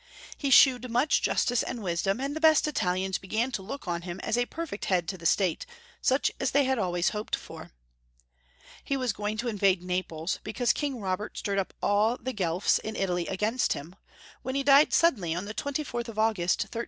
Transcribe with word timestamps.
He 0.35 0.49
shewed 0.49 0.89
much 0.89 1.21
justice 1.21 1.61
and 1.61 1.83
wisdom, 1.83 2.19
and 2.19 2.35
the 2.35 2.39
best 2.41 2.67
Italians 2.67 3.19
began 3.19 3.51
to 3.51 3.61
look 3.61 3.87
on 3.87 4.01
him 4.01 4.19
as 4.21 4.35
a 4.35 4.47
perfect 4.47 4.85
head 4.85 5.07
to 5.09 5.15
the 5.15 5.27
State, 5.27 5.67
such 6.01 6.31
as 6.39 6.49
they 6.49 6.63
had 6.63 6.79
always 6.79 7.09
hoped 7.09 7.35
for. 7.35 7.69
He 8.83 8.97
was 8.97 9.13
going 9.13 9.37
to 9.37 9.47
in 9.47 9.59
vade 9.59 9.83
Naples, 9.83 10.39
because 10.43 10.73
King 10.73 10.99
Robert 11.01 11.37
stirred 11.37 11.59
up 11.59 11.75
all 11.83 12.17
the 12.17 12.33
Guelfs 12.33 12.79
in 12.79 12.95
Italy 12.95 13.27
against 13.27 13.73
him, 13.73 13.95
when 14.41 14.55
he 14.55 14.63
died 14.63 14.91
sud 14.91 15.17
denly 15.17 15.37
on 15.37 15.45
the 15.45 15.53
24th 15.53 16.07
of 16.07 16.17
August, 16.17 16.61
1313. 16.61 16.71